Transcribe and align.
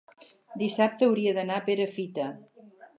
dissabte 0.61 1.07
hauria 1.11 1.37
d'anar 1.39 1.61
a 1.61 1.67
Perafita. 1.71 2.31